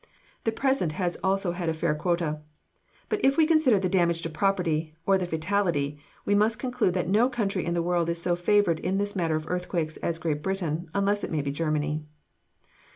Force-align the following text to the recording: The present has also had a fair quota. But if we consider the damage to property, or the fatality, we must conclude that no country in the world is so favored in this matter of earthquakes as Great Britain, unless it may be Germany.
The 0.45 0.51
present 0.51 0.93
has 0.93 1.15
also 1.23 1.51
had 1.51 1.69
a 1.69 1.75
fair 1.75 1.93
quota. 1.93 2.39
But 3.07 3.23
if 3.23 3.37
we 3.37 3.45
consider 3.45 3.77
the 3.77 3.87
damage 3.87 4.23
to 4.23 4.31
property, 4.31 4.95
or 5.05 5.15
the 5.19 5.27
fatality, 5.27 5.99
we 6.25 6.33
must 6.33 6.57
conclude 6.57 6.95
that 6.95 7.07
no 7.07 7.29
country 7.29 7.63
in 7.63 7.75
the 7.75 7.83
world 7.83 8.09
is 8.09 8.19
so 8.19 8.35
favored 8.35 8.79
in 8.79 8.97
this 8.97 9.15
matter 9.15 9.35
of 9.35 9.47
earthquakes 9.47 9.97
as 9.97 10.17
Great 10.17 10.41
Britain, 10.41 10.89
unless 10.95 11.23
it 11.23 11.29
may 11.31 11.43
be 11.43 11.51
Germany. 11.51 12.03